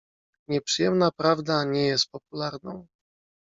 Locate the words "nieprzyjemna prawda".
0.47-1.63